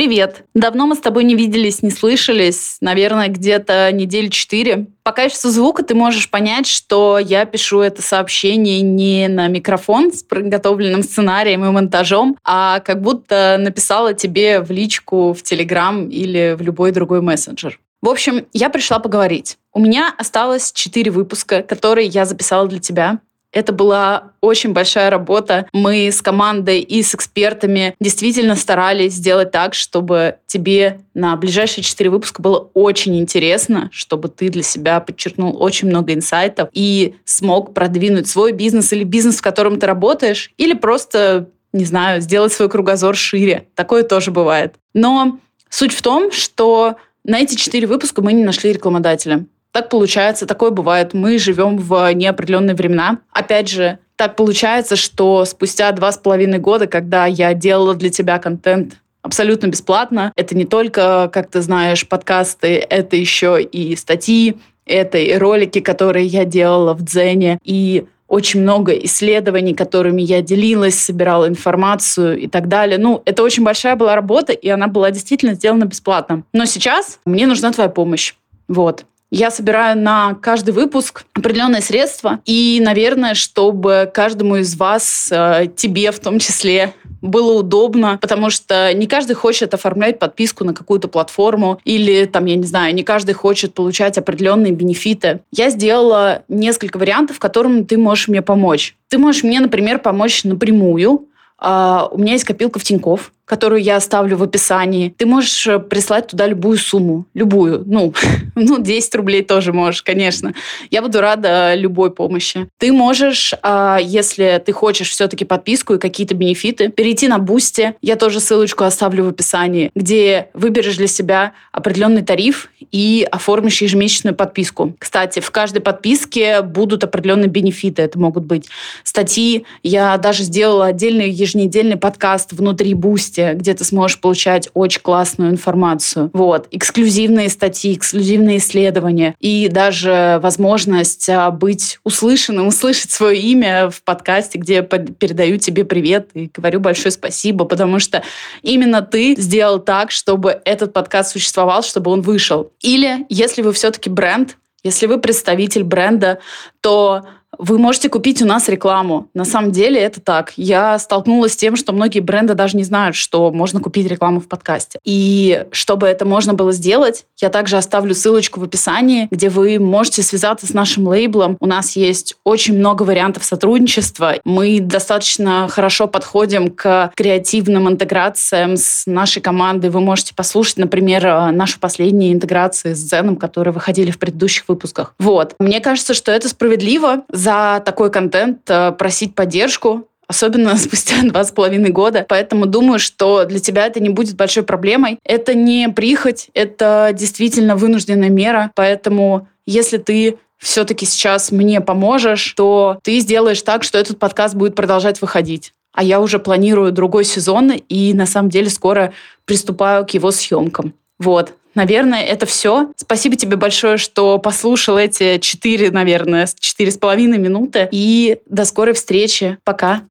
[0.00, 0.44] Привет!
[0.54, 4.86] Давно мы с тобой не виделись, не слышались, наверное, где-то недели четыре.
[5.02, 10.22] По качеству звука ты можешь понять, что я пишу это сообщение не на микрофон с
[10.22, 16.62] подготовленным сценарием и монтажом, а как будто написала тебе в личку в Телеграм или в
[16.62, 17.78] любой другой мессенджер.
[18.00, 19.58] В общем, я пришла поговорить.
[19.74, 23.20] У меня осталось четыре выпуска, которые я записала для тебя.
[23.52, 25.66] Это была очень большая работа.
[25.72, 32.10] Мы с командой и с экспертами действительно старались сделать так, чтобы тебе на ближайшие четыре
[32.10, 38.28] выпуска было очень интересно, чтобы ты для себя подчеркнул очень много инсайтов и смог продвинуть
[38.28, 43.16] свой бизнес или бизнес, в котором ты работаешь, или просто, не знаю, сделать свой кругозор
[43.16, 43.66] шире.
[43.74, 44.76] Такое тоже бывает.
[44.94, 45.38] Но
[45.68, 49.44] суть в том, что на эти четыре выпуска мы не нашли рекламодателя.
[49.72, 51.14] Так получается, такое бывает.
[51.14, 53.18] Мы живем в неопределенные времена.
[53.32, 58.38] Опять же, так получается, что спустя два с половиной года, когда я делала для тебя
[58.38, 65.18] контент абсолютно бесплатно, это не только, как ты знаешь, подкасты, это еще и статьи, это
[65.18, 71.48] и ролики, которые я делала в Дзене, и очень много исследований, которыми я делилась, собирала
[71.48, 72.96] информацию и так далее.
[72.96, 76.44] Ну, это очень большая была работа, и она была действительно сделана бесплатно.
[76.52, 78.34] Но сейчас мне нужна твоя помощь.
[78.68, 79.04] Вот.
[79.30, 82.40] Я собираю на каждый выпуск определенные средства.
[82.44, 88.92] И, наверное, чтобы каждому из вас, э, тебе в том числе, было удобно, потому что
[88.94, 93.34] не каждый хочет оформлять подписку на какую-то платформу или, там, я не знаю, не каждый
[93.34, 95.40] хочет получать определенные бенефиты.
[95.52, 98.96] Я сделала несколько вариантов, которым ты можешь мне помочь.
[99.08, 101.26] Ты можешь мне, например, помочь напрямую.
[101.62, 105.12] Uh, у меня есть копилка в Тинькофф, которую я оставлю в описании.
[105.18, 107.82] Ты можешь э, прислать туда любую сумму, любую.
[107.84, 108.14] Ну,
[108.54, 110.54] ну 10 рублей тоже можешь, конечно.
[110.92, 112.68] Я буду рада любой помощи.
[112.78, 117.94] Ты можешь, а, если ты хочешь все-таки подписку и какие-то бенефиты, перейти на Boosty.
[118.00, 124.36] Я тоже ссылочку оставлю в описании, где выберешь для себя определенный тариф и оформишь ежемесячную
[124.36, 124.94] подписку.
[125.00, 128.02] Кстати, в каждой подписке будут определенные бенефиты.
[128.02, 128.68] Это могут быть
[129.02, 129.64] статьи.
[129.82, 135.50] Я даже сделала отдельный еженедельный подкаст внутри Boosty, подкасте, где ты сможешь получать очень классную
[135.50, 136.30] информацию.
[136.32, 136.68] Вот.
[136.70, 144.58] Эксклюзивные статьи, эксклюзивные исследования и даже возможность а, быть услышанным, услышать свое имя в подкасте,
[144.58, 148.22] где передаю тебе привет и говорю большое спасибо, потому что
[148.62, 152.72] именно ты сделал так, чтобы этот подкаст существовал, чтобы он вышел.
[152.80, 156.38] Или если вы все-таки бренд, если вы представитель бренда,
[156.80, 157.22] то
[157.58, 159.28] вы можете купить у нас рекламу.
[159.34, 160.52] На самом деле это так.
[160.56, 164.48] Я столкнулась с тем, что многие бренды даже не знают, что можно купить рекламу в
[164.48, 164.98] подкасте.
[165.04, 170.22] И чтобы это можно было сделать, я также оставлю ссылочку в описании, где вы можете
[170.22, 171.56] связаться с нашим лейблом.
[171.60, 174.36] У нас есть очень много вариантов сотрудничества.
[174.44, 179.90] Мы достаточно хорошо подходим к креативным интеграциям с нашей командой.
[179.90, 185.14] Вы можете послушать, например, нашу последнюю интеграцию с Зеном, которые выходили в предыдущих выпусках.
[185.18, 185.54] Вот.
[185.58, 191.50] Мне кажется, что это справедливо за такой контент э, просить поддержку, особенно спустя два с
[191.50, 192.24] половиной года.
[192.28, 195.18] Поэтому думаю, что для тебя это не будет большой проблемой.
[195.24, 198.70] Это не прихоть, это действительно вынужденная мера.
[198.74, 204.74] Поэтому если ты все-таки сейчас мне поможешь, то ты сделаешь так, что этот подкаст будет
[204.74, 205.72] продолжать выходить.
[205.92, 209.12] А я уже планирую другой сезон и на самом деле скоро
[209.46, 210.92] приступаю к его съемкам.
[211.18, 211.54] Вот.
[211.74, 212.92] Наверное, это все.
[212.96, 217.88] Спасибо тебе большое, что послушал эти четыре, наверное, четыре с половиной минуты.
[217.92, 219.58] И до скорой встречи.
[219.64, 220.02] Пока.